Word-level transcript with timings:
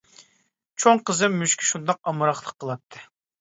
چوڭ 0.83 1.01
قىزىم 1.09 1.35
مۈشۈككە 1.41 1.67
شۇنداق 1.73 2.01
ئامراقلىق 2.13 2.57
قىلاتتى. 2.65 3.05